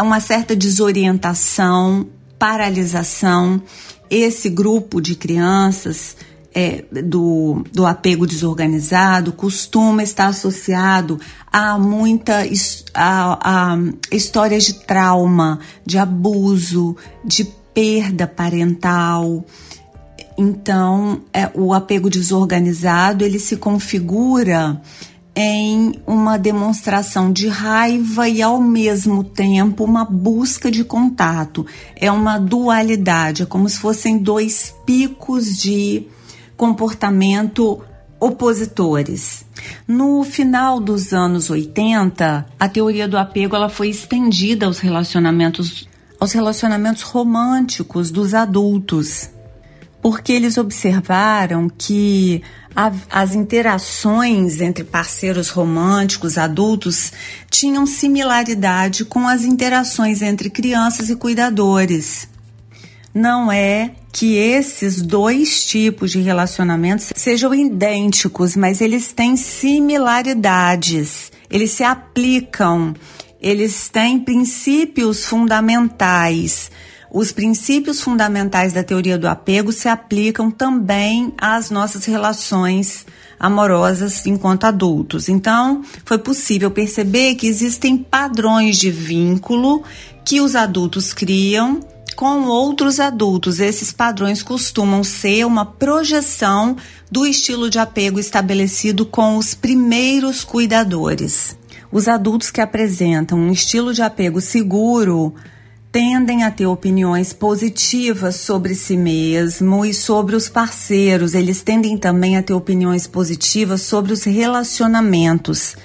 uma 0.00 0.20
certa 0.20 0.54
desorientação, 0.54 2.06
paralisação. 2.38 3.62
Esse 4.10 4.50
grupo 4.50 5.00
de 5.00 5.14
crianças 5.14 6.16
é, 6.54 6.84
do, 7.02 7.64
do 7.72 7.84
apego 7.84 8.26
desorganizado 8.26 9.32
costuma 9.32 10.02
estar 10.04 10.28
associado 10.28 11.20
a 11.52 11.76
muita 11.76 12.44
a, 12.94 13.72
a 13.72 13.78
histórias 14.12 14.64
de 14.64 14.74
trauma, 14.74 15.58
de 15.84 15.98
abuso, 15.98 16.96
de 17.24 17.44
perda 17.74 18.26
parental. 18.26 19.44
Então, 20.38 21.22
é, 21.32 21.50
o 21.54 21.74
apego 21.74 22.08
desorganizado 22.08 23.24
ele 23.24 23.40
se 23.40 23.56
configura 23.56 24.80
em 25.36 26.00
uma 26.06 26.36
demonstração 26.36 27.32
de 27.32 27.48
raiva 27.48 28.28
e 28.28 28.40
ao 28.40 28.60
mesmo 28.60 29.24
tempo 29.24 29.82
uma 29.82 30.04
busca 30.04 30.70
de 30.70 30.84
contato. 30.84 31.66
É 31.96 32.10
uma 32.10 32.38
dualidade, 32.38 33.42
é 33.42 33.46
como 33.46 33.68
se 33.68 33.78
fossem 33.78 34.18
dois 34.18 34.72
picos 34.86 35.56
de 35.56 36.06
comportamento 36.56 37.82
opositores. 38.20 39.44
No 39.86 40.22
final 40.24 40.80
dos 40.80 41.12
anos 41.12 41.50
80, 41.50 42.46
a 42.58 42.68
teoria 42.68 43.06
do 43.06 43.18
apego 43.18 43.54
ela 43.54 43.68
foi 43.68 43.88
estendida 43.90 44.66
aos 44.66 44.78
relacionamentos 44.78 45.88
aos 46.18 46.32
relacionamentos 46.32 47.02
românticos 47.02 48.10
dos 48.10 48.32
adultos, 48.32 49.28
porque 50.00 50.32
eles 50.32 50.56
observaram 50.56 51.68
que 51.68 52.42
a, 52.74 52.90
as 53.10 53.34
interações 53.34 54.60
entre 54.60 54.84
parceiros 54.84 55.50
românticos 55.50 56.38
adultos 56.38 57.12
tinham 57.50 57.84
similaridade 57.84 59.04
com 59.04 59.28
as 59.28 59.44
interações 59.44 60.22
entre 60.22 60.48
crianças 60.48 61.10
e 61.10 61.16
cuidadores. 61.16 62.28
Não 63.14 63.50
é 63.52 63.92
que 64.12 64.34
esses 64.34 65.00
dois 65.00 65.64
tipos 65.64 66.10
de 66.10 66.20
relacionamentos 66.20 67.12
sejam 67.14 67.54
idênticos, 67.54 68.56
mas 68.56 68.80
eles 68.80 69.12
têm 69.12 69.36
similaridades, 69.36 71.30
eles 71.48 71.70
se 71.70 71.84
aplicam, 71.84 72.92
eles 73.40 73.88
têm 73.88 74.18
princípios 74.18 75.24
fundamentais. 75.26 76.72
Os 77.08 77.30
princípios 77.30 78.00
fundamentais 78.00 78.72
da 78.72 78.82
teoria 78.82 79.16
do 79.16 79.28
apego 79.28 79.70
se 79.70 79.88
aplicam 79.88 80.50
também 80.50 81.32
às 81.38 81.70
nossas 81.70 82.06
relações 82.06 83.06
amorosas 83.38 84.26
enquanto 84.26 84.64
adultos. 84.64 85.28
Então, 85.28 85.84
foi 86.04 86.18
possível 86.18 86.68
perceber 86.68 87.36
que 87.36 87.46
existem 87.46 87.96
padrões 87.96 88.76
de 88.76 88.90
vínculo 88.90 89.84
que 90.24 90.40
os 90.40 90.56
adultos 90.56 91.12
criam 91.12 91.93
com 92.14 92.44
outros 92.44 93.00
adultos. 93.00 93.60
Esses 93.60 93.92
padrões 93.92 94.42
costumam 94.42 95.04
ser 95.04 95.44
uma 95.44 95.66
projeção 95.66 96.76
do 97.10 97.26
estilo 97.26 97.68
de 97.68 97.78
apego 97.78 98.18
estabelecido 98.18 99.04
com 99.04 99.36
os 99.36 99.54
primeiros 99.54 100.44
cuidadores. 100.44 101.56
Os 101.92 102.08
adultos 102.08 102.50
que 102.50 102.60
apresentam 102.60 103.38
um 103.38 103.52
estilo 103.52 103.92
de 103.92 104.02
apego 104.02 104.40
seguro 104.40 105.34
tendem 105.92 106.42
a 106.42 106.50
ter 106.50 106.66
opiniões 106.66 107.32
positivas 107.32 108.34
sobre 108.34 108.74
si 108.74 108.96
mesmo 108.96 109.84
e 109.84 109.94
sobre 109.94 110.34
os 110.34 110.48
parceiros. 110.48 111.34
Eles 111.34 111.62
tendem 111.62 111.96
também 111.96 112.36
a 112.36 112.42
ter 112.42 112.52
opiniões 112.52 113.06
positivas 113.06 113.82
sobre 113.82 114.12
os 114.12 114.24
relacionamentos. 114.24 115.76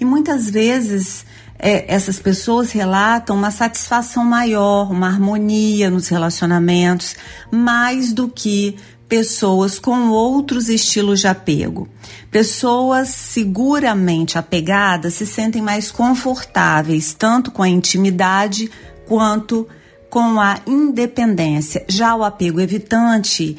E 0.00 0.06
muitas 0.06 0.48
vezes 0.48 1.26
é, 1.58 1.92
essas 1.92 2.18
pessoas 2.18 2.70
relatam 2.70 3.36
uma 3.36 3.50
satisfação 3.50 4.24
maior, 4.24 4.90
uma 4.90 5.08
harmonia 5.08 5.90
nos 5.90 6.08
relacionamentos, 6.08 7.16
mais 7.50 8.12
do 8.12 8.28
que 8.28 8.76
pessoas 9.08 9.78
com 9.78 10.10
outros 10.10 10.68
estilos 10.68 11.20
de 11.20 11.26
apego. 11.26 11.88
Pessoas 12.30 13.08
seguramente 13.08 14.38
apegadas 14.38 15.14
se 15.14 15.26
sentem 15.26 15.62
mais 15.62 15.90
confortáveis 15.90 17.14
tanto 17.14 17.50
com 17.50 17.62
a 17.62 17.68
intimidade 17.68 18.70
quanto 19.06 19.66
com 20.10 20.38
a 20.38 20.60
independência. 20.66 21.84
Já 21.88 22.14
o 22.14 22.22
apego 22.22 22.60
evitante 22.60 23.56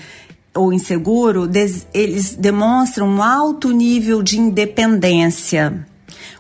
ou 0.56 0.72
inseguro, 0.72 1.50
eles 1.94 2.36
demonstram 2.36 3.08
um 3.08 3.24
alto 3.24 3.72
nível 3.72 4.22
de 4.22 4.40
independência. 4.40 5.86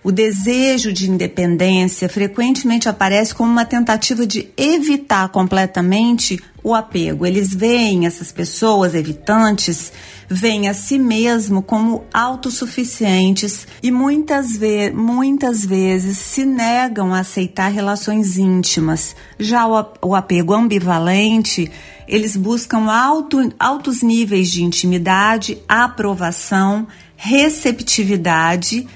O 0.01 0.12
desejo 0.12 0.93
de 0.93 1.09
independência 1.09 2.07
frequentemente 2.07 2.88
aparece 2.88 3.35
como 3.35 3.51
uma 3.51 3.65
tentativa 3.65 4.25
de 4.25 4.49
evitar 4.55 5.27
completamente 5.29 6.39
o 6.63 6.73
apego. 6.73 7.25
Eles 7.25 7.53
veem 7.53 8.05
essas 8.05 8.31
pessoas 8.31 8.95
evitantes, 8.95 9.91
veem 10.29 10.69
a 10.69 10.73
si 10.73 10.97
mesmo 10.97 11.62
como 11.62 12.05
autossuficientes 12.13 13.67
e 13.83 13.91
muitas, 13.91 14.55
ve 14.55 14.89
muitas 14.91 15.65
vezes 15.65 16.17
se 16.17 16.45
negam 16.45 17.13
a 17.13 17.19
aceitar 17.19 17.69
relações 17.69 18.38
íntimas. 18.38 19.15
Já 19.38 19.67
o, 19.67 19.85
o 20.01 20.15
apego 20.15 20.53
ambivalente, 20.53 21.69
eles 22.07 22.38
buscam 22.38 22.89
alto, 22.89 23.53
altos 23.59 24.01
níveis 24.01 24.49
de 24.49 24.63
intimidade, 24.63 25.57
aprovação, 25.67 26.88
receptividade 27.17 28.88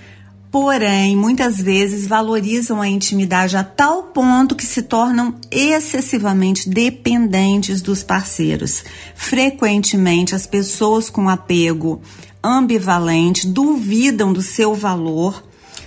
porém, 0.54 1.16
muitas 1.16 1.60
vezes 1.60 2.06
valorizam 2.06 2.80
a 2.80 2.88
intimidade 2.88 3.58
a 3.58 3.64
tal 3.64 4.04
ponto 4.04 4.56
que 4.56 4.64
se 4.64 4.84
tornam 4.84 5.34
excessivamente 5.50 6.70
dependentes 6.70 7.82
dos 7.82 8.04
parceiros. 8.04 8.84
Frequentemente, 9.16 10.36
as 10.36 10.46
pessoas 10.46 11.10
com 11.10 11.28
apego 11.28 12.04
ambivalente 12.44 13.48
duvidam 13.48 14.32
do 14.32 14.44
seu 14.44 14.76
valor 14.76 15.44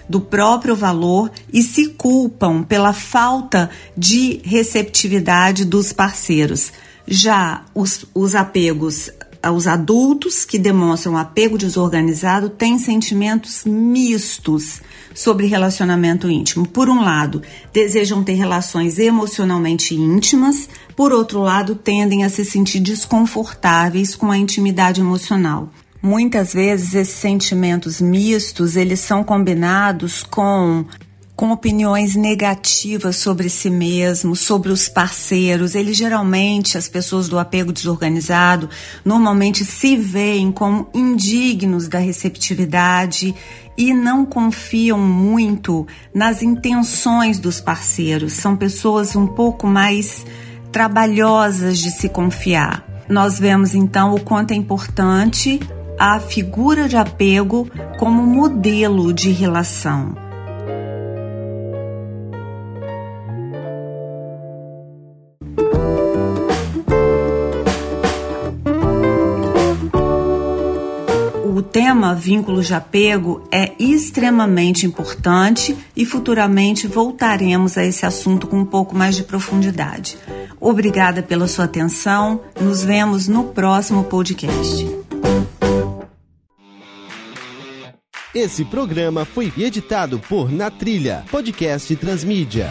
do 0.09 0.20
próprio 0.20 0.74
valor 0.74 1.31
e 1.52 1.62
se 1.62 1.88
culpam 1.88 2.64
pela 2.64 2.92
falta 2.92 3.70
de 3.96 4.40
receptividade 4.44 5.64
dos 5.64 5.92
parceiros. 5.92 6.72
Já 7.07 7.64
os, 7.72 8.05
os 8.12 8.35
apegos 8.35 9.11
os 9.53 9.66
adultos 9.66 10.44
que 10.44 10.59
demonstram 10.59 11.16
apego 11.16 11.57
desorganizado 11.57 12.49
têm 12.49 12.79
sentimentos 12.79 13.64
mistos 13.64 14.81
sobre 15.14 15.46
relacionamento 15.46 16.31
íntimo. 16.31 16.66
Por 16.66 16.88
um 16.88 17.01
lado, 17.01 17.42
desejam 17.72 18.22
ter 18.22 18.35
relações 18.35 18.99
emocionalmente 18.99 19.94
íntimas, 19.94 20.68
por 20.94 21.12
outro 21.12 21.40
lado, 21.40 21.75
tendem 21.75 22.25
a 22.25 22.29
se 22.29 22.44
sentir 22.44 22.81
desconfortáveis 22.81 24.14
com 24.14 24.31
a 24.31 24.38
intimidade 24.38 25.01
emocional. 25.01 25.70
Muitas 26.03 26.53
vezes 26.53 26.94
esses 26.94 27.14
sentimentos 27.14 28.01
mistos, 28.01 28.77
eles 28.77 29.01
são 29.01 29.25
combinados 29.25 30.22
com 30.22 30.85
com 31.37 31.53
opiniões 31.53 32.16
negativas 32.16 33.16
sobre 33.16 33.51
si 33.51 33.68
mesmo, 33.68 34.35
sobre 34.35 34.72
os 34.72 34.88
parceiros. 34.88 35.75
Eles 35.75 35.94
geralmente, 35.94 36.79
as 36.79 36.88
pessoas 36.88 37.29
do 37.29 37.38
apego 37.38 37.75
desorganizado, 37.75 38.70
normalmente 39.05 39.62
se 39.62 39.96
veem 39.96 40.51
como 40.51 40.88
indignos 40.94 41.88
da 41.88 41.99
receptividade 41.99 43.35
e 43.77 43.92
não 43.92 44.25
confiam 44.25 44.99
muito 44.99 45.87
nas 46.14 46.40
intenções 46.40 47.38
dos 47.38 47.61
parceiros. 47.61 48.33
São 48.33 48.57
pessoas 48.57 49.14
um 49.14 49.27
pouco 49.27 49.66
mais 49.66 50.25
trabalhosas 50.72 51.79
de 51.79 51.90
se 51.90 52.09
confiar. 52.09 52.83
Nós 53.09 53.38
vemos 53.38 53.75
então 53.75 54.14
o 54.14 54.20
quanto 54.20 54.53
é 54.53 54.55
importante 54.55 55.61
a 55.99 56.18
figura 56.18 56.88
de 56.88 56.96
apego 56.96 57.70
como 57.99 58.22
modelo 58.22 59.12
de 59.12 59.31
relação. 59.31 60.26
Tema 72.07 72.14
vínculos 72.14 72.66
de 72.66 72.75
apego 72.75 73.42
é 73.51 73.73
extremamente 73.79 74.87
importante 74.87 75.77
e 75.97 76.05
futuramente 76.05 76.87
voltaremos 76.87 77.77
a 77.77 77.85
esse 77.85 78.07
assunto 78.07 78.47
com 78.47 78.61
um 78.61 78.64
pouco 78.64 78.95
mais 78.95 79.16
de 79.16 79.25
profundidade. 79.25 80.16
Obrigada 80.61 81.23
pela 81.23 81.49
sua 81.49 81.64
atenção. 81.64 82.40
Nos 82.61 82.85
vemos 82.85 83.27
no 83.27 83.45
próximo 83.45 84.05
podcast. 84.05 84.87
Esse 88.35 88.64
programa 88.64 89.25
foi 89.25 89.53
editado 89.57 90.21
por 90.21 90.53
Na 90.53 90.71
Trilha, 90.71 91.25
podcast 91.31 91.97
Transmídia. 91.97 92.71